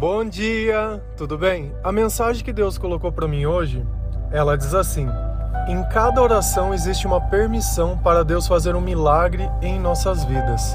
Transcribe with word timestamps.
Bom 0.00 0.24
dia, 0.24 0.98
tudo 1.14 1.36
bem? 1.36 1.74
A 1.84 1.92
mensagem 1.92 2.42
que 2.42 2.54
Deus 2.54 2.78
colocou 2.78 3.12
para 3.12 3.28
mim 3.28 3.44
hoje, 3.44 3.86
ela 4.32 4.56
diz 4.56 4.72
assim: 4.72 5.06
Em 5.68 5.84
cada 5.90 6.22
oração 6.22 6.72
existe 6.72 7.06
uma 7.06 7.20
permissão 7.20 7.98
para 7.98 8.24
Deus 8.24 8.46
fazer 8.46 8.74
um 8.74 8.80
milagre 8.80 9.46
em 9.60 9.78
nossas 9.78 10.24
vidas. 10.24 10.74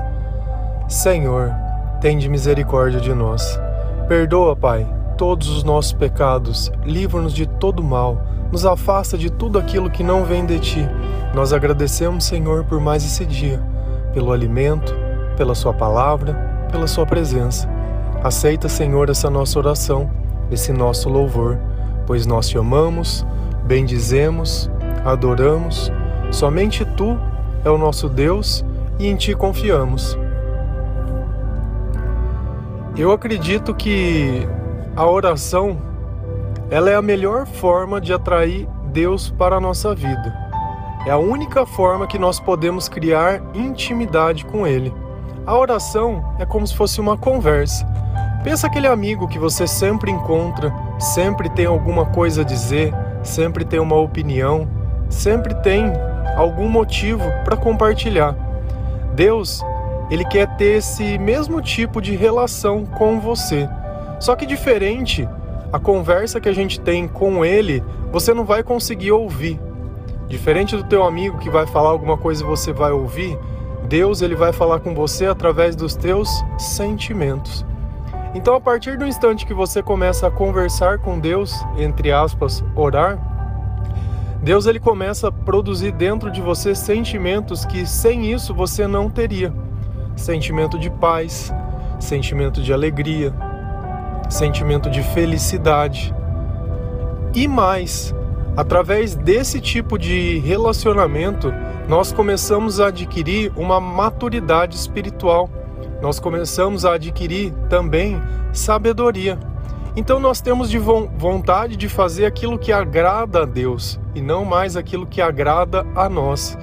Senhor, 0.87 1.51
tende 1.99 2.29
misericórdia 2.29 3.01
de 3.01 3.15
nós. 3.15 3.59
Perdoa, 4.07 4.55
Pai, 4.55 4.87
todos 5.17 5.49
os 5.49 5.63
nossos 5.63 5.93
pecados, 5.93 6.71
livra-nos 6.83 7.33
de 7.33 7.47
todo 7.47 7.81
mal, 7.81 8.21
nos 8.51 8.63
afasta 8.63 9.17
de 9.17 9.31
tudo 9.31 9.57
aquilo 9.57 9.89
que 9.89 10.03
não 10.03 10.23
vem 10.23 10.45
de 10.45 10.59
ti. 10.59 10.87
Nós 11.33 11.51
agradecemos, 11.51 12.25
Senhor, 12.25 12.63
por 12.65 12.79
mais 12.79 13.03
esse 13.03 13.25
dia, 13.25 13.59
pelo 14.13 14.31
alimento, 14.31 14.95
pela 15.35 15.55
Sua 15.55 15.73
palavra, 15.73 16.35
pela 16.71 16.85
Sua 16.85 17.07
presença. 17.07 17.74
Aceita, 18.25 18.67
Senhor, 18.67 19.07
essa 19.11 19.29
nossa 19.29 19.59
oração, 19.59 20.09
esse 20.49 20.73
nosso 20.73 21.07
louvor, 21.09 21.59
pois 22.07 22.25
nós 22.25 22.49
te 22.49 22.57
amamos, 22.57 23.23
bendizemos, 23.65 24.67
adoramos. 25.05 25.91
Somente 26.31 26.83
tu 26.83 27.19
é 27.63 27.69
o 27.69 27.77
nosso 27.77 28.09
Deus 28.09 28.65
e 28.97 29.05
em 29.05 29.15
ti 29.15 29.35
confiamos. 29.35 30.17
Eu 32.97 33.11
acredito 33.11 33.75
que 33.75 34.49
a 34.95 35.05
oração 35.05 35.77
ela 36.71 36.89
é 36.89 36.95
a 36.95 37.03
melhor 37.03 37.45
forma 37.45 38.01
de 38.01 38.11
atrair 38.11 38.67
Deus 38.91 39.29
para 39.29 39.57
a 39.57 39.61
nossa 39.61 39.93
vida. 39.93 40.35
É 41.05 41.11
a 41.11 41.17
única 41.19 41.63
forma 41.63 42.07
que 42.07 42.17
nós 42.17 42.39
podemos 42.39 42.89
criar 42.89 43.39
intimidade 43.53 44.43
com 44.45 44.65
Ele. 44.65 44.91
A 45.45 45.55
oração 45.55 46.33
é 46.39 46.45
como 46.47 46.65
se 46.65 46.75
fosse 46.75 46.99
uma 46.99 47.15
conversa. 47.15 47.85
Pensa 48.45 48.67
aquele 48.67 48.85
amigo 48.85 49.27
que 49.27 49.39
você 49.39 49.65
sempre 49.65 50.11
encontra, 50.11 50.71
sempre 50.99 51.49
tem 51.49 51.65
alguma 51.65 52.05
coisa 52.05 52.41
a 52.41 52.45
dizer, 52.45 52.93
sempre 53.23 53.65
tem 53.65 53.79
uma 53.79 53.95
opinião, 53.95 54.69
sempre 55.09 55.55
tem 55.55 55.91
algum 56.37 56.69
motivo 56.69 57.23
para 57.43 57.57
compartilhar. 57.57 58.35
Deus, 59.15 59.63
ele 60.11 60.23
quer 60.23 60.45
ter 60.57 60.77
esse 60.77 61.17
mesmo 61.17 61.59
tipo 61.59 61.99
de 61.99 62.15
relação 62.15 62.85
com 62.85 63.19
você. 63.19 63.67
Só 64.19 64.35
que 64.35 64.45
diferente, 64.45 65.27
a 65.73 65.79
conversa 65.79 66.39
que 66.39 66.47
a 66.47 66.53
gente 66.53 66.79
tem 66.79 67.07
com 67.07 67.43
ele, 67.43 67.83
você 68.11 68.31
não 68.31 68.45
vai 68.45 68.61
conseguir 68.61 69.11
ouvir. 69.11 69.59
Diferente 70.27 70.77
do 70.77 70.83
teu 70.83 71.03
amigo 71.03 71.39
que 71.39 71.49
vai 71.49 71.65
falar 71.65 71.89
alguma 71.89 72.15
coisa 72.15 72.43
e 72.43 72.47
você 72.47 72.71
vai 72.71 72.91
ouvir, 72.91 73.39
Deus 73.89 74.21
ele 74.21 74.35
vai 74.35 74.53
falar 74.53 74.81
com 74.81 74.93
você 74.93 75.25
através 75.25 75.75
dos 75.75 75.95
teus 75.95 76.29
sentimentos. 76.59 77.65
Então, 78.35 78.53
a 78.53 78.59
partir 78.59 78.97
do 78.97 79.07
instante 79.07 79.45
que 79.45 79.53
você 79.53 79.81
começa 79.81 80.27
a 80.27 80.31
conversar 80.31 80.99
com 80.99 81.17
Deus, 81.17 81.55
entre 81.77 82.11
aspas, 82.11 82.61
orar, 82.75 83.17
Deus 84.43 84.65
ele 84.65 84.77
começa 84.77 85.29
a 85.29 85.31
produzir 85.31 85.93
dentro 85.93 86.29
de 86.29 86.41
você 86.41 86.75
sentimentos 86.75 87.63
que 87.63 87.85
sem 87.85 88.29
isso 88.29 88.53
você 88.53 88.85
não 88.87 89.09
teria. 89.09 89.53
Sentimento 90.17 90.77
de 90.77 90.89
paz, 90.89 91.51
sentimento 91.97 92.61
de 92.61 92.73
alegria, 92.73 93.33
sentimento 94.29 94.89
de 94.89 95.01
felicidade. 95.01 96.13
E 97.33 97.47
mais, 97.47 98.13
através 98.57 99.15
desse 99.15 99.61
tipo 99.61 99.97
de 99.97 100.39
relacionamento, 100.39 101.53
nós 101.87 102.11
começamos 102.11 102.81
a 102.81 102.87
adquirir 102.87 103.53
uma 103.55 103.79
maturidade 103.79 104.75
espiritual 104.75 105.49
nós 106.05 106.19
começamos 106.19 106.85
a 106.85 106.93
adquirir 106.93 107.51
também 107.67 108.21
sabedoria. 108.53 109.39
Então 109.95 110.19
nós 110.19 110.39
temos 110.39 110.69
de 110.69 110.77
vontade 110.77 111.75
de 111.75 111.89
fazer 111.89 112.27
aquilo 112.27 112.59
que 112.59 112.71
agrada 112.71 113.41
a 113.41 113.45
Deus 113.45 113.99
e 114.13 114.21
não 114.21 114.45
mais 114.45 114.77
aquilo 114.77 115.07
que 115.07 115.19
agrada 115.19 115.83
a 115.95 116.07
nós. 116.07 116.55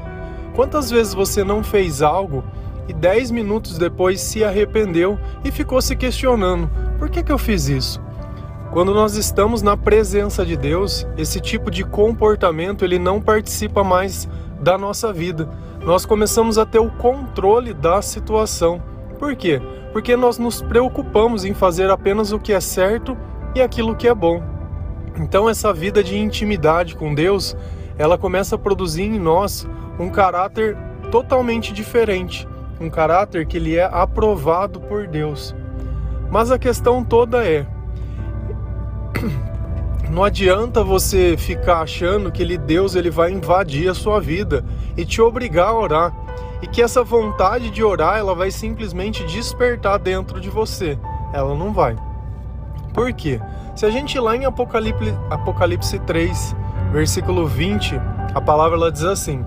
Quantas 0.55 0.93
vezes 0.93 1.13
você 1.13 1.43
não 1.43 1.65
fez 1.65 2.03
algo 2.03 2.45
e 2.87 2.93
dez 2.93 3.33
minutos 3.33 3.79
depois 3.79 4.21
se 4.21 4.45
arrependeu 4.45 5.19
e 5.45 5.51
ficou 5.51 5.83
se 5.83 5.97
questionando: 5.97 6.71
por 6.97 7.11
que, 7.11 7.21
que 7.21 7.33
eu 7.33 7.39
fiz 7.39 7.69
isso? 7.69 8.01
Quando 8.71 8.95
nós 8.95 9.17
estamos 9.17 9.61
na 9.61 9.77
presença 9.77 10.47
de 10.47 10.57
Deus, 10.57 11.05
esse 11.19 11.41
tipo 11.41 11.69
de 11.69 11.83
comportamento 11.83 12.85
ele 12.85 12.97
não 12.97 13.21
participa 13.21 13.83
mais 13.83 14.29
da 14.61 14.79
nossa 14.79 15.13
vida. 15.13 15.49
Nós 15.81 16.07
começamos 16.07 16.59
a 16.59 16.65
ter 16.65 16.79
o 16.79 16.93
controle 16.93 17.75
da 17.75 18.01
situação. 18.01 18.92
Por 19.23 19.37
quê? 19.37 19.63
Porque 19.93 20.17
nós 20.17 20.37
nos 20.37 20.61
preocupamos 20.61 21.45
em 21.45 21.55
fazer 21.55 21.89
apenas 21.89 22.33
o 22.33 22.41
que 22.41 22.53
é 22.53 22.59
certo 22.59 23.17
e 23.55 23.63
aquilo 23.63 23.95
que 23.95 24.09
é 24.09 24.13
bom. 24.13 24.43
Então 25.17 25.49
essa 25.49 25.73
vida 25.73 26.03
de 26.03 26.19
intimidade 26.19 26.97
com 26.97 27.15
Deus, 27.15 27.57
ela 27.97 28.19
começa 28.19 28.57
a 28.57 28.59
produzir 28.59 29.05
em 29.05 29.21
nós 29.21 29.65
um 29.97 30.11
caráter 30.11 30.77
totalmente 31.13 31.73
diferente, 31.73 32.49
um 32.81 32.91
caráter 32.91 33.47
que 33.47 33.59
ele 33.59 33.77
é 33.77 33.85
aprovado 33.85 34.81
por 34.81 35.07
Deus. 35.07 35.55
Mas 36.29 36.51
a 36.51 36.59
questão 36.59 37.05
toda 37.05 37.47
é 37.47 37.65
não 40.11 40.25
adianta 40.25 40.83
você 40.83 41.37
ficar 41.37 41.83
achando 41.83 42.33
que 42.33 42.43
ele 42.43 42.59
Deus 42.59 42.97
ele 42.97 43.09
vai 43.09 43.31
invadir 43.31 43.89
a 43.89 43.95
sua 43.95 44.21
vida 44.21 44.65
e 44.97 45.05
te 45.05 45.23
obrigar 45.23 45.69
a 45.69 45.79
orar 45.79 46.13
e 46.63 46.67
que 46.69 46.81
essa 46.81 47.03
vontade 47.03 47.71
de 47.71 47.83
orar 47.83 48.17
ela 48.17 48.35
vai 48.35 48.51
simplesmente 48.53 49.25
despertar 49.25 49.99
dentro 49.99 50.41
de 50.41 50.49
você. 50.49 50.97
Ela 51.33 51.55
não 51.57 51.73
vai. 51.73 51.97
Por 52.95 53.13
quê? 53.13 53.41
Se 53.75 53.85
a 53.85 53.91
gente 53.91 54.19
lá 54.21 54.37
em 54.37 54.45
Apocalipse, 54.45 55.15
Apocalipse 55.29 55.99
3, 55.99 56.57
versículo 56.93 57.47
20, 57.47 58.01
a 58.35 58.41
palavra 58.41 58.77
ela 58.77 58.93
diz 58.93 59.05
assim: 59.05 59.45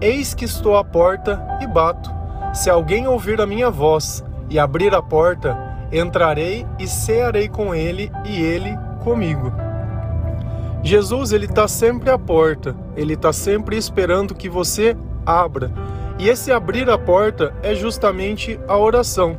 Eis 0.00 0.34
que 0.34 0.44
estou 0.44 0.76
à 0.76 0.82
porta 0.82 1.40
e 1.60 1.66
bato. 1.66 2.10
Se 2.52 2.68
alguém 2.68 3.06
ouvir 3.06 3.40
a 3.40 3.46
minha 3.46 3.70
voz 3.70 4.24
e 4.50 4.58
abrir 4.58 4.94
a 4.94 5.02
porta, 5.02 5.56
entrarei 5.92 6.66
e 6.78 6.88
cearei 6.88 7.48
com 7.48 7.74
ele 7.74 8.10
e 8.24 8.42
ele 8.42 8.76
comigo. 9.04 9.52
Jesus 10.82 11.32
ele 11.32 11.46
está 11.46 11.68
sempre 11.68 12.10
à 12.10 12.18
porta, 12.18 12.74
ele 12.96 13.14
está 13.14 13.32
sempre 13.32 13.76
esperando 13.76 14.34
que 14.34 14.48
você 14.48 14.96
abra. 15.26 15.70
E 16.18 16.28
esse 16.28 16.50
abrir 16.50 16.90
a 16.90 16.98
porta 16.98 17.54
é 17.62 17.76
justamente 17.76 18.58
a 18.66 18.76
oração. 18.76 19.38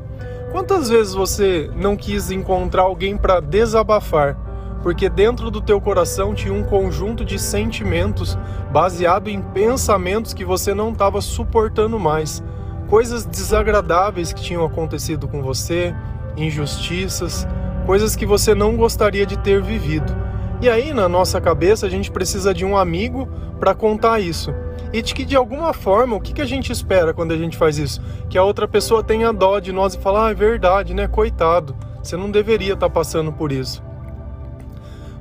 Quantas 0.50 0.88
vezes 0.88 1.14
você 1.14 1.70
não 1.76 1.98
quis 1.98 2.32
encontrar 2.32 2.84
alguém 2.84 3.18
para 3.18 3.42
desabafar, 3.42 4.38
porque 4.82 5.10
dentro 5.10 5.52
do 5.52 5.62
teu 5.62 5.82
coração 5.82 6.34
tinha 6.34 6.54
um 6.54 6.64
conjunto 6.64 7.26
de 7.26 7.38
sentimentos 7.38 8.38
baseado 8.72 9.28
em 9.28 9.42
pensamentos 9.42 10.34
que 10.34 10.46
você 10.46 10.74
não 10.74 10.92
estava 10.92 11.20
suportando 11.20 12.00
mais, 12.00 12.42
coisas 12.88 13.26
desagradáveis 13.26 14.32
que 14.32 14.42
tinham 14.42 14.64
acontecido 14.64 15.28
com 15.28 15.44
você, 15.44 15.94
injustiças, 16.38 17.46
coisas 17.86 18.16
que 18.16 18.26
você 18.26 18.56
não 18.56 18.78
gostaria 18.78 19.26
de 19.26 19.38
ter 19.38 19.62
vivido. 19.62 20.16
E 20.62 20.70
aí, 20.70 20.94
na 20.94 21.10
nossa 21.10 21.42
cabeça, 21.42 21.86
a 21.86 21.90
gente 21.90 22.10
precisa 22.10 22.54
de 22.54 22.64
um 22.64 22.78
amigo 22.78 23.28
para 23.60 23.76
contar 23.76 24.22
isso 24.22 24.54
e 24.92 25.02
de 25.02 25.14
que 25.14 25.24
de 25.24 25.36
alguma 25.36 25.74
forma, 25.74 26.16
o 26.16 26.22
que, 26.22 26.34
que 26.34 26.42
a 26.42 26.46
gente 26.46 26.72
espera 26.72 27.14
quando 27.14 27.32
a 27.32 27.38
gente 27.38 27.58
faz 27.58 27.78
isso? 27.78 28.02
Que 28.30 28.38
a 28.38 28.44
outra 28.44 28.68
pessoa 28.68 29.04
tenha 29.04 29.32
dó 29.32 29.60
de 29.60 29.72
nós 29.72 29.94
e 29.94 30.00
fala, 30.00 30.28
ah, 30.28 30.32
é 30.32 30.34
verdade, 30.34 30.94
né? 30.94 31.08
Coitado, 31.08 31.76
você 32.02 32.18
não 32.18 32.32
deveria 32.32 32.74
estar 32.74 32.88
tá 32.88 32.94
passando 32.94 33.32
por 33.32 33.52
isso. 33.52 33.84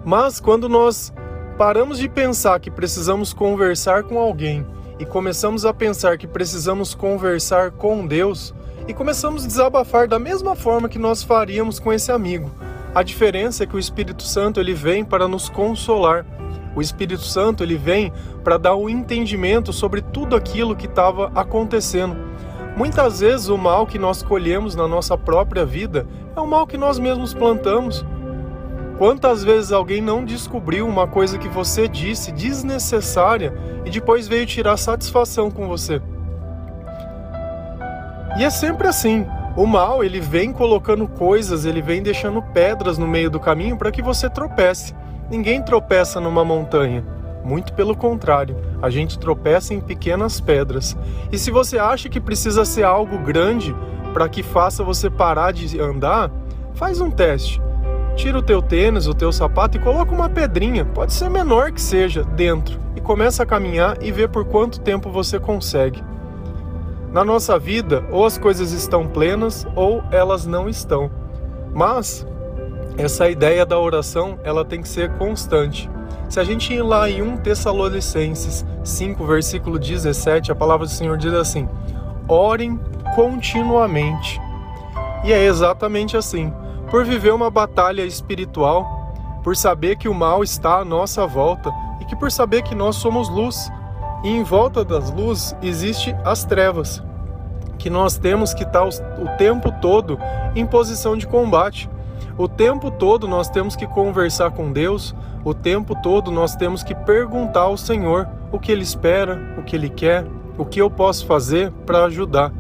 Mas 0.05 0.41
quando 0.41 0.69
nós 0.69 1.13
paramos 1.59 1.99
de 1.99 2.09
pensar 2.09 2.61
que 2.61 2.71
precisamos 2.71 3.33
conversar 3.33 4.05
com 4.05 4.19
alguém 4.19 4.65
e 4.99 5.05
começamos 5.05 5.67
a 5.67 5.75
pensar 5.75 6.17
que 6.17 6.27
precisamos 6.27 6.95
conversar 6.95 7.73
com 7.73 8.07
Deus 8.07 8.55
e 8.87 8.95
começamos 8.95 9.45
a 9.45 9.47
desabafar 9.47 10.09
da 10.09 10.19
mesma 10.19 10.57
forma 10.57 10.89
que 10.89 10.99
nós 10.99 11.23
faríamos 11.23 11.79
com 11.79 11.93
esse 11.93 12.11
amigo. 12.11 12.51
A 12.95 13.03
diferença 13.03 13.65
é 13.65 13.67
que 13.67 13.77
o 13.77 13.79
Espírito 13.79 14.23
Santo 14.23 14.59
ele 14.59 14.73
vem 14.73 15.05
para 15.05 15.29
nos 15.29 15.49
consolar 15.49 16.25
o 16.75 16.81
Espírito 16.81 17.23
Santo 17.23 17.63
ele 17.63 17.77
vem 17.77 18.13
para 18.45 18.59
dar 18.59 18.75
o 18.75 18.85
um 18.85 18.89
entendimento 18.89 19.73
sobre 19.73 20.01
tudo 20.01 20.37
aquilo 20.37 20.77
que 20.77 20.87
estava 20.87 21.31
acontecendo. 21.35 22.17
Muitas 22.77 23.21
vezes 23.21 23.49
o 23.49 23.59
mal 23.59 23.87
que 23.87 23.99
nós 23.99 24.23
colhemos 24.23 24.77
na 24.77 24.87
nossa 24.87 25.19
própria 25.19 25.65
vida 25.65 26.07
é 26.37 26.41
o 26.41 26.47
mal 26.47 26.67
que 26.67 26.77
nós 26.77 26.99
mesmos 26.99 27.35
plantamos. 27.35 28.05
Quantas 28.99 29.45
vezes 29.45 29.73
alguém 29.73 30.01
não 30.01 30.25
descobriu 30.25 30.87
uma 30.87 31.07
coisa 31.07 31.39
que 31.39 31.49
você 31.49 31.89
disse 31.89 32.33
desnecessária 32.33 33.53
e 33.85 33.91
depois 33.91 34.27
veio 34.27 34.47
tirar 34.47 34.77
satisfação 34.77 35.51
com 35.51 35.69
você? 35.69 36.01
E 38.39 38.45
é 38.45 38.51
sempre 38.51 38.87
assim. 38.87 39.27
O 39.57 39.67
mal, 39.67 40.05
ele 40.05 40.21
vem 40.21 40.53
colocando 40.53 41.09
coisas, 41.09 41.65
ele 41.65 41.83
vem 41.83 42.01
deixando 42.01 42.41
pedras 42.41 42.97
no 42.97 43.09
meio 43.09 43.29
do 43.29 43.41
caminho 43.41 43.77
para 43.77 43.91
que 43.91 44.01
você 44.01 44.31
tropece. 44.31 44.95
Ninguém 45.31 45.63
tropeça 45.63 46.21
numa 46.21 46.45
montanha. 46.45 47.05
Muito 47.45 47.73
pelo 47.73 47.97
contrário, 47.97 48.57
a 48.81 48.91
gente 48.91 49.19
tropeça 49.19 49.75
em 49.75 49.81
pequenas 49.81 50.41
pedras. 50.41 50.97
E 51.31 51.39
se 51.39 51.51
você 51.51 51.79
acha 51.79 52.09
que 52.09 52.21
precisa 52.21 52.65
ser 52.65 52.85
algo 52.85 53.19
grande 53.19 53.75
para 54.13 54.29
que 54.29 54.43
faça 54.43 54.83
você 54.83 55.11
parar 55.11 55.53
de 55.53 55.81
andar, 55.81 56.31
faz 56.75 57.01
um 57.01 57.11
teste. 57.11 57.61
tira 58.17 58.39
o 58.39 58.43
teu 58.43 58.61
tênis, 58.61 59.07
o 59.07 59.15
teu 59.15 59.31
sapato 59.31 59.77
e 59.77 59.81
coloca 59.81 60.13
uma 60.13 60.29
pedrinha, 60.29 60.85
pode 60.85 61.13
ser 61.13 61.31
menor 61.31 61.71
que 61.71 61.81
seja, 61.81 62.25
dentro 62.25 62.81
e 62.97 63.01
começa 63.01 63.45
a 63.45 63.47
caminhar 63.47 64.03
e 64.03 64.11
vê 64.11 64.27
por 64.27 64.45
quanto 64.45 64.81
tempo 64.81 65.09
você 65.09 65.39
consegue. 65.39 66.03
Na 67.13 67.25
nossa 67.25 67.57
vida, 67.59 68.05
ou 68.11 68.27
as 68.27 68.37
coisas 68.37 68.73
estão 68.73 69.07
plenas 69.07 69.65
ou 69.77 70.03
elas 70.11 70.45
não 70.47 70.69
estão. 70.69 71.09
Mas 71.73 72.27
essa 72.99 73.31
ideia 73.31 73.65
da 73.65 73.79
oração, 73.79 74.39
ela 74.43 74.65
tem 74.65 74.83
que 74.83 74.89
ser 74.89 75.17
constante. 75.17 75.89
Se 76.29 76.41
a 76.41 76.45
gente 76.45 76.75
ir 76.75 76.83
lá 76.83 77.09
em 77.09 77.23
1 77.23 77.39
Tessalonicenses 77.39 78.67
5, 78.85 79.25
versículo 79.25 79.79
17, 79.79 80.51
a 80.51 80.55
palavra 80.55 80.85
do 80.85 80.93
Senhor 80.93 81.17
diz 81.17 81.33
assim: 81.33 81.69
Orem 82.27 82.79
continuamente. 83.15 84.41
E 85.25 85.33
é 85.33 85.45
exatamente 85.45 86.17
assim. 86.17 86.53
Por 86.91 87.05
viver 87.05 87.33
uma 87.33 87.51
batalha 87.51 88.03
espiritual, 88.03 89.13
por 89.45 89.57
saber 89.57 89.97
que 89.97 90.09
o 90.09 90.15
mal 90.15 90.43
está 90.43 90.81
à 90.81 90.85
nossa 90.85 91.27
volta 91.27 91.71
e 92.01 92.05
que 92.05 92.17
por 92.17 92.33
saber 92.33 92.63
que 92.63 92.75
nós 92.75 92.97
somos 92.97 93.29
luz, 93.29 93.71
e 94.25 94.29
em 94.29 94.43
volta 94.43 94.85
das 94.85 95.11
luzes 95.11 95.55
existe 95.63 96.15
as 96.25 96.45
trevas, 96.45 97.03
que 97.79 97.89
nós 97.89 98.19
temos 98.19 98.53
que 98.53 98.65
estar 98.65 98.85
o 98.85 99.37
tempo 99.39 99.73
todo 99.81 100.19
em 100.55 100.67
posição 100.67 101.17
de 101.17 101.27
combate. 101.27 101.89
O 102.39 102.47
tempo 102.47 102.89
todo 102.89 103.27
nós 103.27 103.51
temos 103.51 103.75
que 103.75 103.85
conversar 103.85 104.53
com 104.53 104.71
Deus, 104.71 105.13
o 105.45 105.53
tempo 105.53 105.93
todo 106.01 106.31
nós 106.31 106.55
temos 106.55 106.85
que 106.85 106.95
perguntar 106.95 107.63
ao 107.63 107.77
Senhor 107.77 108.29
o 108.53 108.61
que 108.61 108.71
Ele 108.71 108.85
espera, 108.85 109.57
o 109.59 109.63
que 109.65 109.75
Ele 109.75 109.89
quer, 109.91 110.25
o 110.57 110.65
que 110.65 110.81
eu 110.81 110.89
posso 110.89 111.27
fazer 111.27 111.73
para 111.85 112.05
ajudar. 112.05 112.53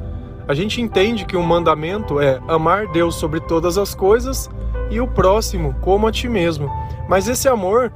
A 0.49 0.55
gente 0.55 0.83
entende 0.83 1.25
que 1.25 1.37
o 1.37 1.43
mandamento 1.45 2.21
é 2.21 2.41
amar 2.49 2.89
Deus 2.89 3.15
sobre 3.15 3.39
todas 3.39 3.79
as 3.79 3.95
coisas 3.95 4.51
e 4.91 5.01
o 5.01 5.07
próximo 5.07 5.77
como 5.81 6.09
a 6.09 6.13
ti 6.13 6.29
mesmo. 6.29 6.69
Mas 7.09 7.29
esse 7.29 7.47
amor, 7.49 7.93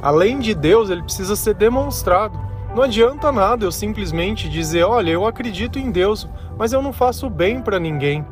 além 0.00 0.38
de 0.38 0.54
Deus, 0.54 0.88
ele 0.88 1.02
precisa 1.02 1.34
ser 1.34 1.54
demonstrado. 1.54 2.38
Não 2.76 2.84
adianta 2.84 3.32
nada 3.32 3.64
eu 3.64 3.72
simplesmente 3.72 4.48
dizer, 4.48 4.84
olha, 4.84 5.10
eu 5.10 5.26
acredito 5.26 5.80
em 5.80 5.90
Deus, 5.90 6.28
mas 6.56 6.72
eu 6.72 6.80
não 6.80 6.92
faço 6.92 7.28
bem 7.28 7.60
para 7.60 7.80
ninguém. 7.80 8.24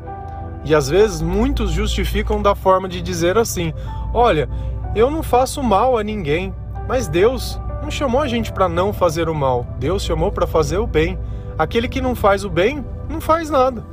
E 0.63 0.75
às 0.75 0.89
vezes 0.89 1.21
muitos 1.21 1.71
justificam 1.71 2.41
da 2.41 2.55
forma 2.55 2.87
de 2.87 3.01
dizer 3.01 3.37
assim: 3.37 3.73
olha, 4.13 4.49
eu 4.95 5.09
não 5.09 5.23
faço 5.23 5.61
mal 5.63 5.97
a 5.97 6.03
ninguém, 6.03 6.53
mas 6.87 7.07
Deus 7.07 7.59
não 7.81 7.89
chamou 7.89 8.21
a 8.21 8.27
gente 8.27 8.51
para 8.51 8.69
não 8.69 8.93
fazer 8.93 9.27
o 9.29 9.35
mal, 9.35 9.65
Deus 9.79 10.03
chamou 10.03 10.31
para 10.31 10.45
fazer 10.45 10.77
o 10.77 10.87
bem. 10.87 11.17
Aquele 11.57 11.87
que 11.87 12.01
não 12.01 12.15
faz 12.15 12.43
o 12.43 12.49
bem, 12.49 12.83
não 13.09 13.19
faz 13.19 13.49
nada. 13.49 13.83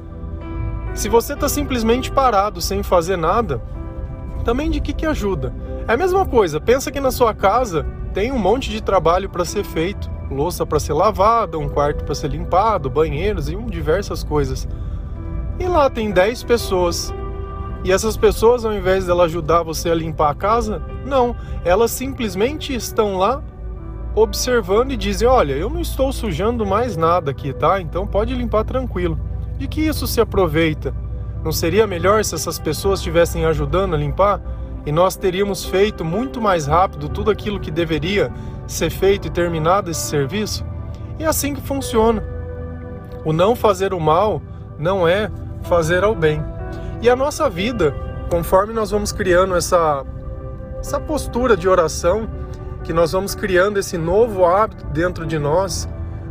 Se 0.95 1.09
você 1.09 1.35
está 1.35 1.49
simplesmente 1.49 2.11
parado 2.11 2.61
sem 2.61 2.83
fazer 2.83 3.17
nada, 3.17 3.61
também 4.45 4.71
de 4.71 4.81
que, 4.81 4.93
que 4.93 5.07
ajuda? 5.07 5.53
É 5.87 5.93
a 5.93 5.97
mesma 5.97 6.25
coisa, 6.25 6.61
pensa 6.61 6.91
que 6.91 7.01
na 7.01 7.11
sua 7.11 7.35
casa 7.35 7.85
tem 8.15 8.33
um 8.33 8.39
monte 8.39 8.71
de 8.71 8.83
trabalho 8.83 9.29
para 9.29 9.45
ser 9.45 9.65
feito 9.65 10.11
louça 10.31 10.67
para 10.67 10.79
ser 10.79 10.93
lavada, 10.93 11.59
um 11.59 11.69
quarto 11.69 12.05
para 12.05 12.15
ser 12.15 12.29
limpado, 12.31 12.91
banheiros 12.91 13.49
e 13.49 13.57
diversas 13.57 14.23
coisas. 14.23 14.69
E 15.59 15.67
lá 15.67 15.91
tem 15.91 16.11
10 16.11 16.45
pessoas. 16.45 17.13
E 17.85 17.93
essas 17.93 18.17
pessoas, 18.17 18.65
ao 18.65 18.73
invés 18.73 19.05
de 19.05 19.11
ela 19.11 19.25
ajudar 19.25 19.63
você 19.63 19.91
a 19.91 19.95
limpar 19.95 20.31
a 20.31 20.35
casa, 20.35 20.83
não, 21.05 21.35
elas 21.65 21.91
simplesmente 21.91 22.75
estão 22.75 23.17
lá 23.17 23.43
observando 24.15 24.93
e 24.93 24.97
dizem: 24.97 25.29
Olha, 25.29 25.53
eu 25.53 25.71
não 25.71 25.81
estou 25.81 26.13
sujando 26.13 26.67
mais 26.67 26.97
nada 26.97 27.31
aqui, 27.31 27.53
tá? 27.53 27.81
Então 27.81 28.07
pode 28.07 28.35
limpar 28.35 28.65
tranquilo. 28.65 29.19
De 29.57 29.67
que 29.67 29.81
isso 29.81 30.07
se 30.07 30.21
aproveita? 30.21 30.95
Não 31.45 31.53
seria 31.53 31.87
melhor 31.87 32.25
se 32.25 32.35
essas 32.35 32.59
pessoas 32.59 32.99
estivessem 33.01 33.45
ajudando 33.45 33.95
a 33.95 33.99
limpar? 33.99 34.41
E 34.87 34.93
nós 34.93 35.17
teríamos 35.17 35.65
feito 35.65 36.05
muito 36.05 36.41
mais 36.41 36.67
rápido 36.67 37.09
tudo 37.09 37.31
aquilo 37.31 37.61
que 37.61 37.71
deveria 37.71 38.33
ser 38.67 38.91
feito 38.91 39.27
e 39.27 39.31
terminado 39.31 39.91
esse 39.91 40.03
serviço? 40.03 40.65
E 41.19 41.25
é 41.25 41.27
assim 41.27 41.55
que 41.55 41.61
funciona. 41.61 42.23
O 43.25 43.33
não 43.33 43.57
fazer 43.57 43.93
o 43.93 44.01
mal 44.01 44.41
não 44.79 45.07
é 45.07 45.31
fazer 45.69 46.03
ao 46.03 46.15
bem. 46.15 46.43
E 47.01 47.09
a 47.09 47.15
nossa 47.15 47.49
vida, 47.49 47.95
conforme 48.31 48.73
nós 48.73 48.91
vamos 48.91 49.13
criando 49.13 49.55
essa, 49.55 50.05
essa 50.81 50.99
postura 50.99 51.57
de 51.57 51.69
oração, 51.69 52.29
que 52.83 52.93
nós 52.93 53.13
vamos 53.13 53.35
criando 53.35 53.79
esse 53.79 53.99
novo 53.99 54.45
hábito 54.45 54.85
dentro 54.87 55.27
de 55.27 55.39
nós, 55.39 55.89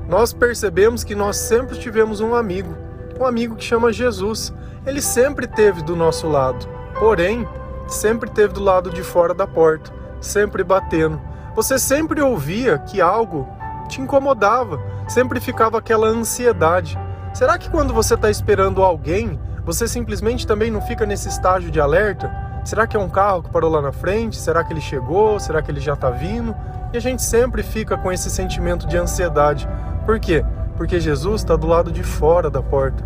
nós 0.10 0.34
percebemos 0.34 1.04
que 1.04 1.16
nós 1.16 1.38
sempre 1.38 1.78
tivemos 1.78 2.19
um 2.19 2.34
amigo, 2.34 2.75
um 3.19 3.25
amigo 3.25 3.56
que 3.56 3.63
chama 3.63 3.94
Jesus. 3.94 4.54
Ele 4.86 5.01
sempre 5.01 5.48
teve 5.48 5.81
do 5.83 5.95
nosso 5.95 6.28
lado, 6.28 6.68
porém, 7.00 7.48
sempre 7.88 8.30
teve 8.30 8.54
do 8.54 8.63
lado 8.63 8.90
de 8.90 9.04
fora 9.04 9.33
da 9.33 9.45
porta, 9.45 9.92
sempre 10.19 10.63
batendo, 10.63 11.22
você 11.57 11.80
sempre 11.80 12.22
ouvia 12.22 12.78
que 12.78 13.01
algo 13.01 13.50
te 13.90 14.00
incomodava, 14.00 14.80
sempre 15.07 15.40
ficava 15.40 15.80
aquela 15.80 16.07
ansiedade. 16.07 16.95
Será 17.38 17.56
que 17.56 17.69
quando 17.69 17.94
você 17.94 18.16
está 18.16 18.31
esperando 18.31 18.81
alguém, 18.81 19.39
você 19.63 19.88
simplesmente 19.88 20.48
também 20.48 20.72
não 20.72 20.81
fica 20.81 21.06
nesse 21.06 21.30
estágio 21.30 21.69
de 21.69 21.80
alerta? 21.80 22.31
Será 22.66 22.88
que 22.88 22.98
é 22.98 23.00
um 23.00 23.07
carro 23.07 23.44
que 23.44 23.51
parou 23.51 23.69
lá 23.69 23.80
na 23.80 23.92
frente? 23.92 24.38
Será 24.38 24.63
que 24.63 24.74
ele 24.74 24.81
chegou? 24.81 25.39
Será 25.39 25.62
que 25.62 25.69
ele 25.69 25.80
já 25.80 25.94
está 25.94 26.10
vindo? 26.10 26.56
E 26.92 26.98
a 26.98 27.00
gente 27.00 27.22
sempre 27.22 27.62
fica 27.62 27.95
com 27.95 28.12
esse 28.12 28.31
sentimento 28.31 28.88
de 28.88 28.98
ansiedade. 28.98 29.69
Por 30.04 30.19
quê? 30.19 30.44
Porque 30.75 31.00
Jesus 31.00 31.42
está 31.42 31.56
do 31.56 31.68
lado 31.68 31.92
de 31.92 32.01
fora 32.01 32.50
da 32.50 32.63
porta. 32.63 33.06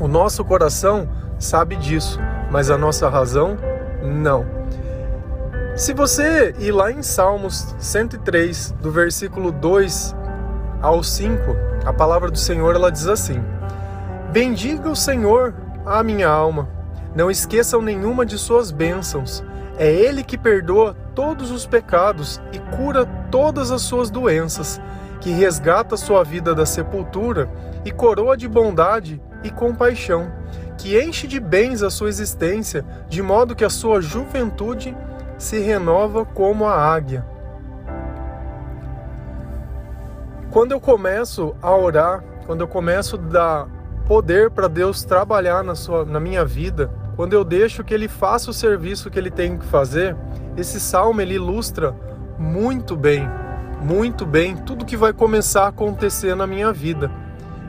O 0.00 0.08
nosso 0.08 0.44
coração 0.44 1.08
sabe 1.38 1.76
disso, 1.76 2.18
mas 2.50 2.72
a 2.72 2.76
nossa 2.76 3.08
razão 3.08 3.56
não. 4.02 4.44
Se 5.76 5.94
você 5.94 6.52
ir 6.58 6.72
lá 6.72 6.90
em 6.90 7.04
Salmos 7.04 7.72
103, 7.78 8.72
do 8.82 8.90
versículo 8.90 9.52
2 9.52 10.23
ao 10.84 11.02
5, 11.02 11.40
a 11.86 11.94
palavra 11.94 12.30
do 12.30 12.36
Senhor 12.36 12.74
ela 12.74 12.92
diz 12.92 13.06
assim: 13.06 13.42
Bendiga 14.30 14.90
o 14.90 14.94
Senhor, 14.94 15.54
a 15.86 16.02
minha 16.02 16.28
alma. 16.28 16.68
Não 17.16 17.30
esqueçam 17.30 17.80
nenhuma 17.80 18.26
de 18.26 18.36
suas 18.36 18.70
bênçãos. 18.70 19.42
É 19.78 19.90
Ele 19.90 20.22
que 20.22 20.36
perdoa 20.36 20.94
todos 21.14 21.50
os 21.50 21.64
pecados 21.64 22.38
e 22.52 22.58
cura 22.76 23.06
todas 23.30 23.70
as 23.70 23.80
suas 23.80 24.10
doenças, 24.10 24.78
que 25.22 25.30
resgata 25.30 25.96
sua 25.96 26.22
vida 26.22 26.54
da 26.54 26.66
sepultura 26.66 27.50
e 27.82 27.90
coroa 27.90 28.36
de 28.36 28.46
bondade 28.46 29.22
e 29.42 29.50
compaixão, 29.50 30.30
que 30.76 31.00
enche 31.00 31.26
de 31.26 31.40
bens 31.40 31.82
a 31.82 31.88
sua 31.88 32.10
existência, 32.10 32.84
de 33.08 33.22
modo 33.22 33.56
que 33.56 33.64
a 33.64 33.70
sua 33.70 34.02
juventude 34.02 34.94
se 35.38 35.58
renova 35.60 36.26
como 36.26 36.66
a 36.66 36.76
águia. 36.76 37.24
Quando 40.54 40.70
eu 40.70 40.78
começo 40.78 41.52
a 41.60 41.76
orar, 41.76 42.22
quando 42.46 42.60
eu 42.60 42.68
começo 42.68 43.16
a 43.16 43.18
dar 43.18 43.68
poder 44.06 44.50
para 44.50 44.68
Deus 44.68 45.02
trabalhar 45.02 45.64
na, 45.64 45.74
sua, 45.74 46.04
na 46.04 46.20
minha 46.20 46.44
vida, 46.44 46.88
quando 47.16 47.32
eu 47.32 47.42
deixo 47.42 47.82
que 47.82 47.92
Ele 47.92 48.06
faça 48.06 48.52
o 48.52 48.54
serviço 48.54 49.10
que 49.10 49.18
Ele 49.18 49.32
tem 49.32 49.58
que 49.58 49.66
fazer, 49.66 50.14
esse 50.56 50.78
salmo 50.78 51.20
ele 51.20 51.34
ilustra 51.34 51.92
muito 52.38 52.94
bem, 52.94 53.28
muito 53.82 54.24
bem 54.24 54.54
tudo 54.54 54.84
que 54.84 54.96
vai 54.96 55.12
começar 55.12 55.64
a 55.64 55.68
acontecer 55.70 56.36
na 56.36 56.46
minha 56.46 56.72
vida. 56.72 57.10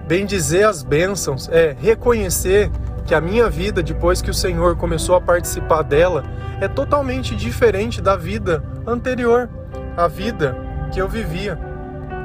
Bem 0.07 0.23
dizer 0.23 0.65
as 0.67 0.83
bênçãos 0.83 1.49
é 1.49 1.75
reconhecer 1.79 2.69
que 3.03 3.15
a 3.15 3.19
minha 3.19 3.49
vida, 3.49 3.81
depois 3.81 4.21
que 4.21 4.29
o 4.29 4.33
Senhor 4.33 4.75
começou 4.75 5.15
a 5.15 5.21
participar 5.21 5.81
dela, 5.81 6.23
é 6.61 6.67
totalmente 6.67 7.35
diferente 7.35 7.99
da 7.99 8.15
vida 8.15 8.63
anterior, 8.85 9.49
a 9.97 10.07
vida 10.07 10.55
que 10.93 11.01
eu 11.01 11.09
vivia. 11.09 11.74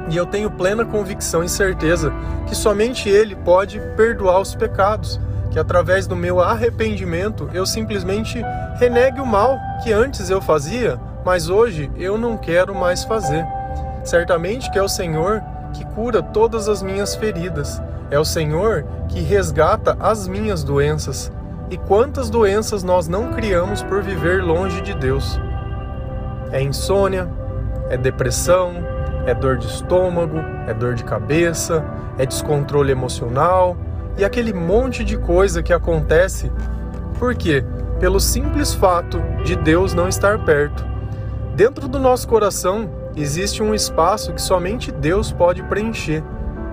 E 0.09 0.17
eu 0.17 0.25
tenho 0.25 0.49
plena 0.49 0.85
convicção 0.85 1.43
e 1.43 1.49
certeza 1.49 2.11
que 2.47 2.55
somente 2.55 3.07
Ele 3.09 3.35
pode 3.35 3.79
perdoar 3.95 4.39
os 4.39 4.55
pecados, 4.55 5.19
que 5.49 5.59
através 5.59 6.07
do 6.07 6.15
meu 6.15 6.39
arrependimento 6.39 7.49
eu 7.53 7.65
simplesmente 7.65 8.41
renegue 8.75 9.21
o 9.21 9.25
mal 9.25 9.57
que 9.83 9.91
antes 9.91 10.29
eu 10.29 10.41
fazia, 10.41 10.99
mas 11.23 11.49
hoje 11.49 11.91
eu 11.95 12.17
não 12.17 12.37
quero 12.37 12.73
mais 12.73 13.03
fazer. 13.03 13.45
Certamente 14.03 14.71
que 14.71 14.79
é 14.79 14.83
o 14.83 14.89
Senhor 14.89 15.41
que 15.73 15.85
cura 15.85 16.21
todas 16.21 16.67
as 16.67 16.81
minhas 16.81 17.15
feridas 17.15 17.81
é 18.11 18.19
o 18.19 18.25
Senhor 18.25 18.85
que 19.07 19.21
resgata 19.21 19.97
as 19.99 20.27
minhas 20.27 20.63
doenças. 20.63 21.31
E 21.69 21.77
quantas 21.77 22.29
doenças 22.29 22.83
nós 22.83 23.07
não 23.07 23.31
criamos 23.31 23.81
por 23.81 24.03
viver 24.03 24.43
longe 24.43 24.81
de 24.81 24.93
Deus? 24.93 25.39
É 26.51 26.61
insônia, 26.61 27.29
é 27.89 27.95
depressão, 27.95 28.73
é 29.25 29.33
dor 29.33 29.57
de 29.57 29.67
estômago, 29.67 30.37
é 30.67 30.73
dor 30.73 30.93
de 30.93 31.03
cabeça, 31.03 31.83
é 32.17 32.25
descontrole 32.25 32.91
emocional 32.91 33.77
e 34.17 34.25
aquele 34.25 34.53
monte 34.53 35.03
de 35.03 35.17
coisa 35.17 35.63
que 35.63 35.73
acontece. 35.73 36.51
Por 37.17 37.35
quê? 37.35 37.63
Pelo 37.99 38.19
simples 38.19 38.73
fato 38.73 39.21
de 39.43 39.55
Deus 39.55 39.93
não 39.93 40.07
estar 40.07 40.43
perto. 40.43 40.85
Dentro 41.55 41.87
do 41.87 41.99
nosso 41.99 42.27
coração 42.27 42.89
existe 43.15 43.61
um 43.61 43.75
espaço 43.75 44.33
que 44.33 44.41
somente 44.41 44.91
Deus 44.91 45.31
pode 45.31 45.61
preencher 45.63 46.23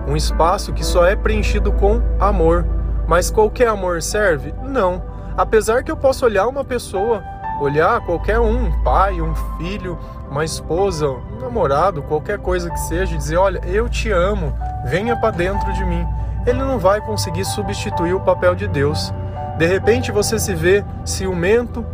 um 0.09 0.15
espaço 0.15 0.73
que 0.73 0.83
só 0.83 1.05
é 1.05 1.15
preenchido 1.15 1.71
com 1.71 2.01
amor. 2.19 2.65
Mas 3.07 3.29
qualquer 3.29 3.67
amor 3.67 4.01
serve? 4.01 4.53
Não. 4.63 5.03
Apesar 5.37 5.83
que 5.83 5.91
eu 5.91 5.97
possa 5.97 6.25
olhar 6.25 6.47
uma 6.47 6.65
pessoa 6.65 7.23
olhar 7.59 8.01
qualquer 8.01 8.39
um, 8.39 8.65
um 8.65 8.83
pai, 8.83 9.21
um 9.21 9.33
filho, 9.57 9.97
uma 10.29 10.45
esposa, 10.45 11.09
um 11.09 11.39
namorado, 11.39 12.01
qualquer 12.03 12.39
coisa 12.39 12.69
que 12.69 12.79
seja, 12.79 13.15
e 13.15 13.17
dizer: 13.17 13.37
Olha, 13.37 13.61
eu 13.65 13.89
te 13.89 14.11
amo, 14.11 14.53
venha 14.85 15.15
para 15.15 15.31
dentro 15.31 15.71
de 15.73 15.83
mim. 15.85 16.05
Ele 16.45 16.59
não 16.59 16.79
vai 16.79 17.01
conseguir 17.01 17.45
substituir 17.45 18.13
o 18.13 18.21
papel 18.21 18.55
de 18.55 18.67
Deus. 18.67 19.13
De 19.57 19.65
repente 19.65 20.11
você 20.11 20.39
se 20.39 20.53
vê 20.53 20.85
ciumento, 21.03 21.85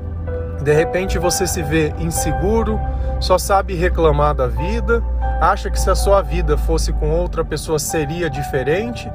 de 0.62 0.74
repente 0.74 1.18
você 1.18 1.48
se 1.48 1.62
vê 1.64 1.94
inseguro, 2.00 2.80
só 3.20 3.38
sabe 3.38 3.76
reclamar 3.76 4.36
da 4.36 4.48
vida, 4.48 5.04
acha 5.42 5.70
que 5.70 5.80
se 5.80 5.90
a 5.90 5.96
sua 5.96 6.22
vida 6.22 6.58
fosse 6.58 6.94
com 6.94 7.10
outra 7.10 7.44
pessoa 7.44 7.80
seria 7.80 8.30
diferente. 8.30 9.12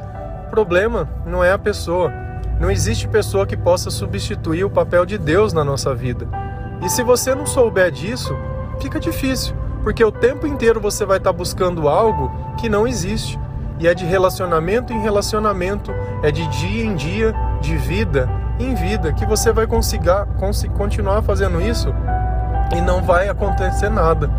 O 0.47 0.51
problema 0.51 1.09
não 1.25 1.45
é 1.45 1.53
a 1.53 1.59
pessoa. 1.59 2.13
Não 2.61 2.71
existe 2.71 3.09
pessoa 3.09 3.47
que 3.47 3.57
possa 3.57 3.91
substituir 3.91 4.65
o 4.65 4.71
papel 4.71 5.07
de 5.07 5.17
Deus 5.17 5.55
na 5.55 5.65
nossa 5.65 5.95
vida. 5.95 6.29
E 6.83 6.91
se 6.91 7.03
você 7.03 7.35
não 7.35 7.47
souber 7.47 7.91
disso, 7.91 8.37
fica 8.79 9.01
difícil, 9.01 9.57
porque 9.83 10.05
o 10.05 10.13
tempo 10.13 10.47
inteiro 10.47 10.79
você 10.79 11.07
vai 11.07 11.17
estar 11.17 11.33
buscando 11.33 11.89
algo 11.89 12.31
que 12.59 12.69
não 12.69 12.87
existe. 12.87 13.41
E 13.79 13.89
é 13.89 13.95
de 13.95 14.05
relacionamento 14.05 14.93
em 14.93 15.01
relacionamento, 15.01 15.91
é 16.23 16.31
de 16.31 16.47
dia 16.49 16.85
em 16.85 16.95
dia, 16.95 17.35
de 17.63 17.79
vida 17.79 18.29
em 18.59 18.75
vida, 18.75 19.11
que 19.15 19.25
você 19.25 19.53
vai 19.53 19.67
conseguir, 19.67 20.11
continuar 20.77 21.23
fazendo 21.23 21.63
isso 21.63 21.89
e 22.77 22.81
não 22.83 23.03
vai 23.03 23.31
acontecer 23.31 23.89
nada. 23.89 24.31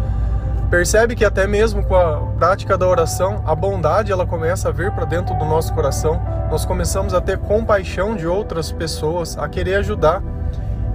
Percebe 0.72 1.16
que 1.16 1.26
até 1.26 1.46
mesmo 1.46 1.84
com 1.84 1.98
a 1.98 2.22
prática 2.38 2.78
da 2.78 2.88
oração, 2.88 3.44
a 3.46 3.54
bondade 3.54 4.10
ela 4.10 4.26
começa 4.26 4.70
a 4.70 4.72
vir 4.72 4.90
para 4.94 5.04
dentro 5.04 5.36
do 5.36 5.44
nosso 5.44 5.74
coração. 5.74 6.22
Nós 6.50 6.64
começamos 6.64 7.14
a 7.14 7.20
ter 7.20 7.38
compaixão 7.40 8.16
de 8.16 8.26
outras 8.26 8.72
pessoas, 8.72 9.38
a 9.38 9.50
querer 9.50 9.76
ajudar. 9.76 10.24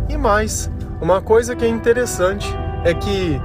E 0.08 0.16
mais, 0.16 0.72
uma 0.98 1.20
coisa 1.20 1.54
que 1.54 1.62
é 1.62 1.68
interessante 1.68 2.48
é 2.84 2.94
que 2.94 3.38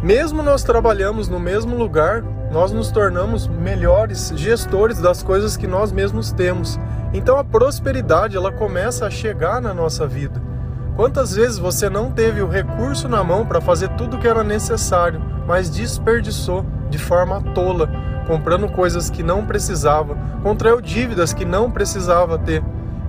mesmo 0.00 0.44
nós 0.44 0.62
trabalhamos 0.62 1.28
no 1.28 1.40
mesmo 1.40 1.76
lugar, 1.76 2.22
nós 2.52 2.70
nos 2.70 2.92
tornamos 2.92 3.48
melhores 3.48 4.32
gestores 4.36 5.00
das 5.00 5.24
coisas 5.24 5.56
que 5.56 5.66
nós 5.66 5.90
mesmos 5.90 6.30
temos. 6.30 6.78
Então 7.12 7.36
a 7.36 7.42
prosperidade 7.42 8.36
ela 8.36 8.52
começa 8.52 9.06
a 9.06 9.10
chegar 9.10 9.60
na 9.60 9.74
nossa 9.74 10.06
vida. 10.06 10.53
Quantas 10.96 11.34
vezes 11.34 11.58
você 11.58 11.90
não 11.90 12.10
teve 12.10 12.40
o 12.40 12.48
recurso 12.48 13.08
na 13.08 13.24
mão 13.24 13.44
para 13.44 13.60
fazer 13.60 13.88
tudo 13.90 14.16
o 14.16 14.20
que 14.20 14.28
era 14.28 14.44
necessário, 14.44 15.20
mas 15.46 15.68
desperdiçou 15.68 16.64
de 16.88 16.98
forma 16.98 17.42
tola, 17.52 17.90
comprando 18.28 18.68
coisas 18.68 19.10
que 19.10 19.22
não 19.22 19.44
precisava, 19.44 20.16
contraiu 20.42 20.80
dívidas 20.80 21.32
que 21.32 21.44
não 21.44 21.70
precisava 21.70 22.38
ter 22.38 22.62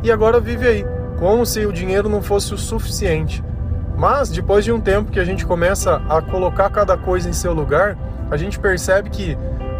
e 0.05 0.11
agora 0.11 0.39
vive 0.39 0.67
aí, 0.67 0.85
como 1.17 1.45
se 1.45 1.65
o 1.65 1.73
dinheiro 1.73 2.07
não 2.07 2.21
fosse 2.21 2.53
o 2.53 2.57
suficiente. 2.57 3.43
Mas 3.97 4.29
depois 4.29 4.63
de 4.63 4.71
um 4.71 4.79
tempo 4.79 5.11
que 5.11 5.19
a 5.19 5.23
gente 5.23 5.45
começa 5.45 6.01
a 6.07 6.21
colocar 6.21 6.69
cada 6.69 6.95
coisa 6.95 7.27
em 7.27 7.33
seu 7.33 7.53
lugar, 7.53 7.97
a 8.29 8.37
gente 8.37 8.59
percebe 8.59 9.09
que 9.09 9.35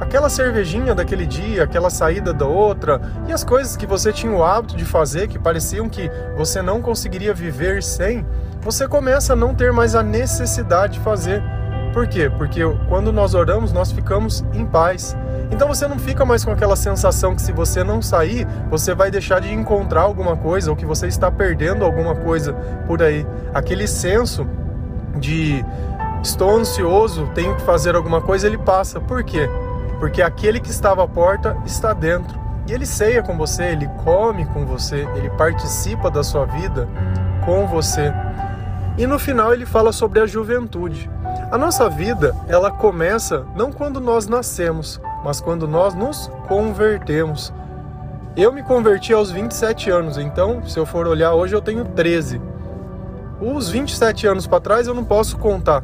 aquela 0.05 0.29
cervejinha 0.29 0.93
daquele 0.93 1.25
dia, 1.25 1.63
aquela 1.63 1.89
saída 1.89 2.31
da 2.31 2.45
outra 2.45 3.01
e 3.27 3.33
as 3.33 3.43
coisas 3.43 3.75
que 3.75 3.87
você 3.87 4.13
tinha 4.13 4.31
o 4.31 4.43
hábito 4.43 4.77
de 4.77 4.85
fazer 4.85 5.27
que 5.27 5.39
pareciam 5.39 5.89
que 5.89 6.09
você 6.37 6.61
não 6.61 6.81
conseguiria 6.81 7.33
viver 7.33 7.81
sem, 7.81 8.25
você 8.61 8.87
começa 8.87 9.33
a 9.33 9.35
não 9.35 9.53
ter 9.53 9.73
mais 9.73 9.95
a 9.95 10.03
necessidade 10.03 10.93
de 10.93 10.99
fazer. 10.99 11.43
Por 11.91 12.07
quê? 12.07 12.29
Porque 12.29 12.61
quando 12.87 13.11
nós 13.11 13.33
oramos, 13.33 13.71
nós 13.71 13.91
ficamos 13.91 14.45
em 14.53 14.65
paz. 14.65 15.17
Então 15.49 15.67
você 15.67 15.87
não 15.87 15.97
fica 15.97 16.23
mais 16.23 16.45
com 16.45 16.51
aquela 16.51 16.75
sensação 16.75 17.35
que 17.35 17.41
se 17.41 17.51
você 17.51 17.83
não 17.83 18.01
sair, 18.01 18.47
você 18.69 18.93
vai 18.93 19.09
deixar 19.09 19.41
de 19.41 19.51
encontrar 19.51 20.01
alguma 20.01 20.37
coisa 20.37 20.69
ou 20.69 20.75
que 20.75 20.85
você 20.85 21.07
está 21.07 21.31
perdendo 21.31 21.83
alguma 21.83 22.13
coisa 22.15 22.53
por 22.85 23.01
aí. 23.01 23.25
Aquele 23.53 23.87
senso 23.87 24.47
de 25.17 25.65
estou 26.21 26.57
ansioso, 26.57 27.27
tenho 27.33 27.55
que 27.55 27.61
fazer 27.61 27.95
alguma 27.95 28.21
coisa, 28.21 28.45
ele 28.45 28.57
passa. 28.57 28.99
Por 28.99 29.23
quê? 29.23 29.49
Porque 29.99 30.21
aquele 30.21 30.59
que 30.59 30.69
estava 30.69 31.03
à 31.03 31.07
porta 31.07 31.57
está 31.65 31.93
dentro. 31.93 32.39
E 32.67 32.73
ele 32.73 32.85
ceia 32.85 33.21
com 33.21 33.37
você, 33.37 33.63
ele 33.63 33.87
come 34.03 34.45
com 34.47 34.65
você, 34.65 35.07
ele 35.15 35.29
participa 35.31 36.09
da 36.09 36.23
sua 36.23 36.45
vida 36.45 36.87
com 37.45 37.67
você. 37.67 38.11
E 38.97 39.05
no 39.05 39.19
final 39.19 39.53
ele 39.53 39.65
fala 39.65 39.91
sobre 39.91 40.19
a 40.19 40.25
juventude. 40.25 41.09
A 41.51 41.57
nossa 41.57 41.89
vida, 41.89 42.35
ela 42.47 42.71
começa 42.71 43.45
não 43.55 43.71
quando 43.71 43.99
nós 43.99 44.25
nascemos, 44.25 44.99
mas 45.23 45.39
quando 45.39 45.67
nós 45.67 45.93
nos 45.93 46.27
convertemos. 46.47 47.53
Eu 48.35 48.51
me 48.51 48.63
converti 48.63 49.13
aos 49.13 49.31
27 49.31 49.89
anos, 49.89 50.17
então, 50.17 50.65
se 50.67 50.77
eu 50.77 50.85
for 50.85 51.07
olhar 51.07 51.33
hoje, 51.33 51.53
eu 51.53 51.61
tenho 51.61 51.85
13. 51.85 52.41
Os 53.39 53.69
27 53.69 54.27
anos 54.27 54.47
para 54.47 54.59
trás 54.59 54.87
eu 54.87 54.93
não 54.93 55.05
posso 55.05 55.37
contar. 55.37 55.83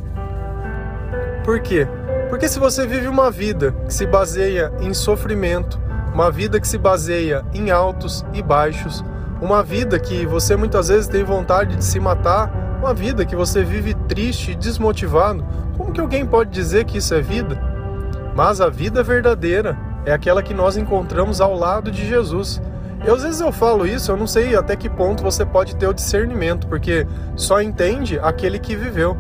Por 1.43 1.59
quê? 1.61 1.87
Porque 2.31 2.47
se 2.47 2.59
você 2.59 2.87
vive 2.87 3.09
uma 3.09 3.29
vida 3.29 3.73
que 3.85 3.93
se 3.93 4.07
baseia 4.07 4.71
em 4.79 4.93
sofrimento, 4.93 5.77
uma 6.13 6.31
vida 6.31 6.61
que 6.61 6.67
se 6.67 6.77
baseia 6.77 7.43
em 7.53 7.71
altos 7.71 8.25
e 8.33 8.41
baixos, 8.41 9.03
uma 9.41 9.61
vida 9.61 9.99
que 9.99 10.25
você 10.25 10.55
muitas 10.55 10.87
vezes 10.87 11.09
tem 11.09 11.25
vontade 11.25 11.75
de 11.75 11.83
se 11.83 11.99
matar, 11.99 12.77
uma 12.79 12.93
vida 12.93 13.25
que 13.25 13.35
você 13.35 13.65
vive 13.65 13.93
triste 14.07 14.51
e 14.51 14.55
desmotivado, 14.55 15.45
como 15.75 15.91
que 15.91 15.99
alguém 15.99 16.25
pode 16.25 16.51
dizer 16.51 16.85
que 16.85 16.99
isso 16.99 17.13
é 17.13 17.19
vida? 17.19 17.61
Mas 18.33 18.61
a 18.61 18.69
vida 18.69 19.03
verdadeira 19.03 19.77
é 20.05 20.13
aquela 20.13 20.41
que 20.41 20.53
nós 20.53 20.77
encontramos 20.77 21.41
ao 21.41 21.53
lado 21.53 21.91
de 21.91 22.07
Jesus. 22.07 22.61
Eu, 23.05 23.15
às 23.15 23.23
vezes 23.23 23.41
eu 23.41 23.51
falo 23.51 23.85
isso, 23.85 24.09
eu 24.09 24.15
não 24.15 24.25
sei 24.25 24.55
até 24.55 24.73
que 24.77 24.89
ponto 24.89 25.21
você 25.21 25.45
pode 25.45 25.75
ter 25.75 25.85
o 25.85 25.93
discernimento, 25.93 26.65
porque 26.67 27.05
só 27.35 27.61
entende 27.61 28.17
aquele 28.19 28.57
que 28.57 28.73
viveu. 28.73 29.17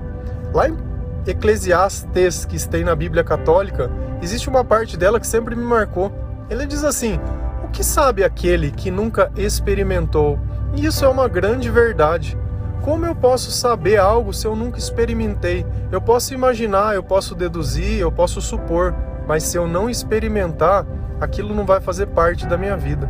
Lá 0.53 0.69
em 0.69 0.90
Eclesiastes 1.25 2.45
que 2.45 2.67
tem 2.67 2.83
na 2.83 2.95
Bíblia 2.95 3.23
Católica, 3.23 3.91
existe 4.21 4.49
uma 4.49 4.63
parte 4.63 4.97
dela 4.97 5.19
que 5.19 5.27
sempre 5.27 5.55
me 5.55 5.63
marcou. 5.63 6.11
Ele 6.49 6.65
diz 6.65 6.83
assim: 6.83 7.19
O 7.63 7.67
que 7.69 7.83
sabe 7.83 8.23
aquele 8.23 8.71
que 8.71 8.89
nunca 8.89 9.31
experimentou? 9.35 10.39
E 10.75 10.85
isso 10.85 11.05
é 11.05 11.07
uma 11.07 11.27
grande 11.27 11.69
verdade. 11.69 12.37
Como 12.81 13.05
eu 13.05 13.13
posso 13.13 13.51
saber 13.51 13.97
algo 13.97 14.33
se 14.33 14.47
eu 14.47 14.55
nunca 14.55 14.79
experimentei? 14.79 15.65
Eu 15.91 16.01
posso 16.01 16.33
imaginar, 16.33 16.95
eu 16.95 17.03
posso 17.03 17.35
deduzir, 17.35 17.99
eu 17.99 18.11
posso 18.11 18.41
supor, 18.41 18.95
mas 19.27 19.43
se 19.43 19.55
eu 19.55 19.67
não 19.67 19.87
experimentar, 19.87 20.85
aquilo 21.19 21.53
não 21.53 21.65
vai 21.65 21.79
fazer 21.79 22.07
parte 22.07 22.47
da 22.47 22.57
minha 22.57 22.75
vida. 22.75 23.07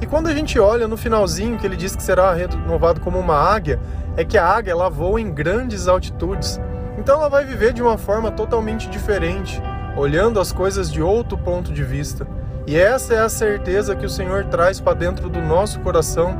E 0.00 0.06
quando 0.06 0.28
a 0.28 0.34
gente 0.34 0.58
olha 0.58 0.86
no 0.86 0.96
finalzinho 0.96 1.58
que 1.58 1.66
ele 1.66 1.76
diz 1.76 1.96
que 1.96 2.02
será 2.02 2.32
renovado 2.32 3.00
como 3.00 3.18
uma 3.18 3.34
águia, 3.34 3.80
é 4.16 4.24
que 4.24 4.38
a 4.38 4.46
águia 4.46 4.70
ela 4.70 4.88
voa 4.88 5.20
em 5.20 5.30
grandes 5.32 5.88
altitudes. 5.88 6.60
Então 7.00 7.16
ela 7.16 7.30
vai 7.30 7.46
viver 7.46 7.72
de 7.72 7.82
uma 7.82 7.96
forma 7.96 8.30
totalmente 8.30 8.86
diferente, 8.90 9.60
olhando 9.96 10.38
as 10.38 10.52
coisas 10.52 10.92
de 10.92 11.00
outro 11.00 11.38
ponto 11.38 11.72
de 11.72 11.82
vista. 11.82 12.26
E 12.66 12.76
essa 12.76 13.14
é 13.14 13.20
a 13.20 13.28
certeza 13.30 13.96
que 13.96 14.04
o 14.04 14.10
Senhor 14.10 14.44
traz 14.44 14.80
para 14.80 14.92
dentro 14.92 15.30
do 15.30 15.40
nosso 15.40 15.80
coração, 15.80 16.38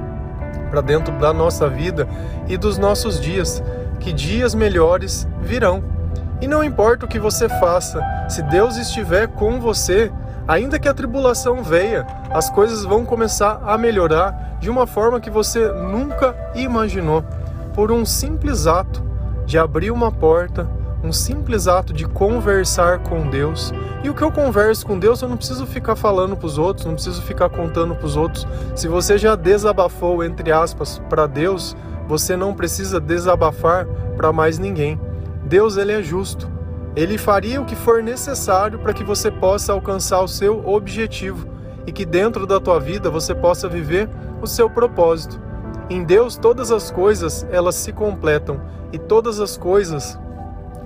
para 0.68 0.82
dentro 0.82 1.18
da 1.18 1.32
nossa 1.32 1.66
vida 1.66 2.06
e 2.46 2.58
dos 2.58 2.76
nossos 2.76 3.18
dias, 3.18 3.62
que 4.00 4.12
dias 4.12 4.54
melhores 4.54 5.26
virão. 5.40 5.82
E 6.42 6.46
não 6.46 6.62
importa 6.62 7.06
o 7.06 7.08
que 7.08 7.18
você 7.18 7.48
faça, 7.48 8.04
se 8.28 8.42
Deus 8.42 8.76
estiver 8.76 9.28
com 9.28 9.58
você, 9.58 10.12
ainda 10.46 10.78
que 10.78 10.88
a 10.90 10.94
tribulação 10.94 11.62
venha, 11.62 12.06
as 12.30 12.50
coisas 12.50 12.84
vão 12.84 13.06
começar 13.06 13.62
a 13.64 13.78
melhorar 13.78 14.58
de 14.60 14.68
uma 14.68 14.86
forma 14.86 15.20
que 15.20 15.30
você 15.30 15.72
nunca 15.72 16.36
imaginou, 16.54 17.24
por 17.72 17.90
um 17.90 18.04
simples 18.04 18.66
ato 18.66 19.08
de 19.50 19.58
abrir 19.58 19.90
uma 19.90 20.12
porta, 20.12 20.70
um 21.02 21.12
simples 21.12 21.66
ato 21.66 21.92
de 21.92 22.06
conversar 22.06 23.00
com 23.00 23.28
Deus. 23.28 23.72
E 24.04 24.08
o 24.08 24.14
que 24.14 24.22
eu 24.22 24.30
converso 24.30 24.86
com 24.86 24.96
Deus, 24.96 25.20
eu 25.20 25.28
não 25.28 25.36
preciso 25.36 25.66
ficar 25.66 25.96
falando 25.96 26.36
para 26.36 26.46
os 26.46 26.56
outros, 26.56 26.86
não 26.86 26.94
preciso 26.94 27.20
ficar 27.22 27.48
contando 27.48 27.96
para 27.96 28.06
os 28.06 28.16
outros. 28.16 28.46
Se 28.76 28.86
você 28.86 29.18
já 29.18 29.34
desabafou, 29.34 30.22
entre 30.22 30.52
aspas, 30.52 31.02
para 31.10 31.26
Deus, 31.26 31.76
você 32.06 32.36
não 32.36 32.54
precisa 32.54 33.00
desabafar 33.00 33.86
para 34.16 34.32
mais 34.32 34.56
ninguém. 34.56 35.00
Deus 35.44 35.76
ele 35.76 35.90
é 35.90 36.00
justo. 36.00 36.48
Ele 36.94 37.18
faria 37.18 37.60
o 37.60 37.64
que 37.64 37.74
for 37.74 38.04
necessário 38.04 38.78
para 38.78 38.92
que 38.92 39.02
você 39.02 39.32
possa 39.32 39.72
alcançar 39.72 40.20
o 40.20 40.28
seu 40.28 40.64
objetivo 40.64 41.48
e 41.88 41.90
que 41.90 42.06
dentro 42.06 42.46
da 42.46 42.60
tua 42.60 42.78
vida 42.78 43.10
você 43.10 43.34
possa 43.34 43.68
viver 43.68 44.08
o 44.40 44.46
seu 44.46 44.70
propósito. 44.70 45.49
Em 45.90 46.04
Deus 46.04 46.36
todas 46.36 46.70
as 46.70 46.88
coisas 46.88 47.44
elas 47.50 47.74
se 47.74 47.92
completam 47.92 48.60
e 48.92 48.98
todas 48.98 49.40
as 49.40 49.56
coisas 49.56 50.16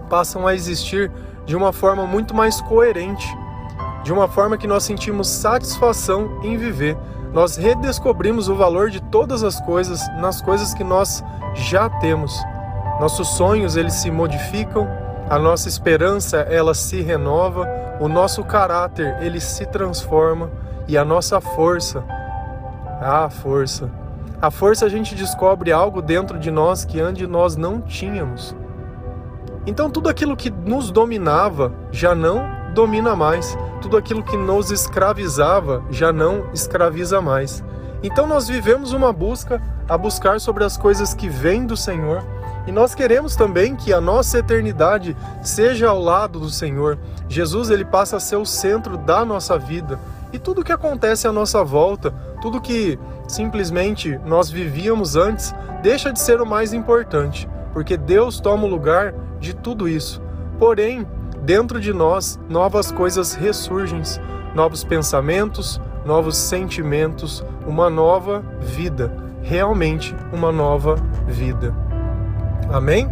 passam 0.09 0.47
a 0.47 0.55
existir 0.55 1.13
de 1.45 1.55
uma 1.55 1.75
forma 1.75 2.07
muito 2.07 2.35
mais 2.35 2.59
coerente, 2.63 3.29
de 4.03 4.11
uma 4.11 4.27
forma 4.27 4.57
que 4.57 4.67
nós 4.67 4.83
sentimos 4.83 5.29
satisfação 5.29 6.41
em 6.43 6.57
viver. 6.57 6.97
Nós 7.35 7.59
redescobrimos 7.59 8.49
o 8.49 8.55
valor 8.55 8.89
de 8.89 9.03
todas 9.03 9.45
as 9.45 9.61
coisas 9.61 10.01
nas 10.17 10.41
coisas 10.41 10.73
que 10.73 10.83
nós 10.83 11.23
já 11.55 11.91
temos. 12.01 12.35
Nossos 12.99 13.29
sonhos 13.37 13.77
eles 13.77 13.93
se 13.93 14.11
modificam, 14.11 14.89
a 15.29 15.39
nossa 15.39 15.69
esperança 15.69 16.39
ela 16.39 16.73
se 16.73 17.03
renova, 17.03 17.69
o 18.01 18.09
nosso 18.09 18.43
caráter 18.43 19.19
ele 19.21 19.39
se 19.39 19.67
transforma 19.67 20.51
e 20.89 20.97
a 20.97 21.05
nossa 21.05 21.43
força, 21.43 22.03
a 23.03 23.29
força 23.29 23.91
A 24.45 24.51
força 24.51 24.85
a 24.85 24.91
gente 24.91 25.15
descobre 25.15 25.73
algo 25.73 26.03
dentro 26.03 26.39
de 26.39 26.51
nós 26.51 26.85
que 26.85 27.01
antes 27.01 27.27
nós 27.27 27.57
não 27.57 27.81
tínhamos. 27.81 28.55
Então 29.67 29.89
tudo 29.89 30.07
aquilo 30.07 30.37
que 30.37 30.51
nos 30.51 30.91
dominava 30.91 31.73
já 31.91 32.15
não 32.15 32.45
domina 32.75 33.17
mais. 33.17 33.57
Tudo 33.81 33.97
aquilo 33.97 34.23
que 34.23 34.37
nos 34.37 34.71
escravizava 34.71 35.83
já 35.89 36.13
não 36.13 36.51
escraviza 36.53 37.23
mais. 37.23 37.65
Então 38.03 38.27
nós 38.27 38.47
vivemos 38.47 38.93
uma 38.93 39.15
busca 39.15 39.63
a 39.89 39.97
buscar 39.97 40.39
sobre 40.39 40.63
as 40.63 40.77
coisas 40.77 41.15
que 41.15 41.27
vêm 41.27 41.65
do 41.65 41.75
Senhor. 41.75 42.23
E 42.67 42.73
nós 42.73 42.95
queremos 42.95 43.35
também 43.37 43.75
que 43.75 43.95
a 43.95 44.01
nossa 44.01 44.41
eternidade 44.41 45.17
seja 45.43 45.89
ao 45.89 45.99
lado 45.99 46.39
do 46.39 46.51
Senhor. 46.51 46.99
Jesus 47.31 47.71
ele 47.71 47.87
passa 47.87 48.19
a 48.19 48.21
ser 48.21 48.37
o 48.37 48.45
centro 48.45 48.99
da 48.99 49.25
nossa 49.25 49.59
vida. 49.59 49.99
E 50.35 50.39
tudo 50.41 50.65
que 50.65 50.73
acontece 50.73 51.29
à 51.29 51.33
nossa 51.33 51.63
volta, 51.63 52.11
tudo 52.43 52.61
que 52.61 52.99
simplesmente 53.29 54.19
nós 54.27 54.51
vivíamos 54.51 55.15
antes, 55.15 55.55
deixa 55.81 56.13
de 56.13 56.19
ser 56.19 56.41
o 56.41 56.45
mais 56.45 56.73
importante, 56.73 57.49
porque 57.73 57.97
Deus 57.97 58.41
toma 58.41 58.65
o 58.65 58.69
lugar 58.69 59.15
de 59.39 59.55
tudo 59.55 59.89
isso. 59.89 60.21
Porém, 60.59 61.07
dentro 61.43 61.81
de 61.81 61.93
nós, 61.93 62.37
novas 62.49 62.91
coisas 62.91 63.35
ressurgem, 63.35 64.03
novos 64.57 64.83
pensamentos, 64.83 65.81
novos 66.05 66.37
sentimentos, 66.37 67.45
uma 67.65 67.89
nova 67.89 68.41
vida, 68.61 69.17
realmente 69.41 70.17
uma 70.33 70.51
nova 70.51 70.97
vida. 71.29 71.73
Amém? 72.73 73.09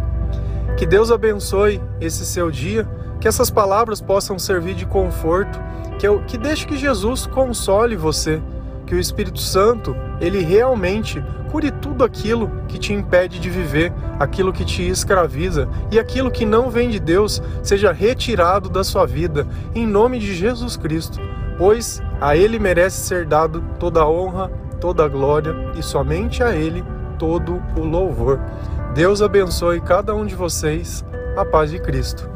Que 0.75 0.85
Deus 0.85 1.09
abençoe 1.09 1.81
esse 2.01 2.25
seu 2.25 2.51
dia, 2.51 2.85
que 3.23 3.27
essas 3.29 3.49
palavras 3.49 4.01
possam 4.01 4.37
servir 4.37 4.75
de 4.75 4.85
conforto, 4.85 5.57
que, 5.97 6.05
eu, 6.05 6.21
que 6.25 6.37
deixe 6.37 6.67
que 6.67 6.75
Jesus 6.75 7.25
console 7.25 7.95
você, 7.95 8.41
que 8.85 8.93
o 8.93 8.99
Espírito 8.99 9.39
Santo, 9.39 9.95
ele 10.19 10.41
realmente 10.41 11.23
cure 11.49 11.71
tudo 11.71 12.03
aquilo 12.03 12.51
que 12.67 12.77
te 12.77 12.91
impede 12.91 13.39
de 13.39 13.49
viver, 13.49 13.93
aquilo 14.19 14.51
que 14.51 14.65
te 14.65 14.85
escraviza 14.85 15.69
e 15.89 15.97
aquilo 15.97 16.29
que 16.29 16.45
não 16.45 16.69
vem 16.69 16.89
de 16.89 16.99
Deus 16.99 17.41
seja 17.61 17.93
retirado 17.93 18.67
da 18.67 18.83
sua 18.83 19.05
vida, 19.05 19.47
em 19.73 19.87
nome 19.87 20.19
de 20.19 20.35
Jesus 20.35 20.75
Cristo, 20.75 21.17
pois 21.57 22.03
a 22.19 22.35
ele 22.35 22.59
merece 22.59 23.07
ser 23.07 23.25
dado 23.25 23.63
toda 23.79 24.01
a 24.01 24.09
honra, 24.09 24.51
toda 24.81 25.05
a 25.05 25.07
glória 25.07 25.55
e 25.77 25.81
somente 25.81 26.43
a 26.43 26.53
ele 26.53 26.83
todo 27.17 27.63
o 27.77 27.85
louvor. 27.85 28.37
Deus 28.93 29.21
abençoe 29.21 29.79
cada 29.79 30.13
um 30.13 30.25
de 30.25 30.35
vocês. 30.35 31.05
A 31.37 31.45
paz 31.45 31.71
de 31.71 31.79
Cristo. 31.79 32.29